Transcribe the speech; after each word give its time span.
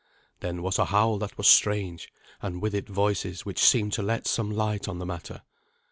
Then 0.39 0.63
was 0.63 0.79
a 0.79 0.85
howl 0.85 1.19
that 1.19 1.37
was 1.37 1.47
strange, 1.47 2.11
and 2.41 2.59
with 2.59 2.73
it 2.73 2.89
voices 2.89 3.45
which 3.45 3.59
seemed 3.63 3.93
to 3.93 4.01
let 4.01 4.25
some 4.25 4.49
light 4.49 4.87
on 4.87 4.97
the 4.97 5.05
matter. 5.05 5.43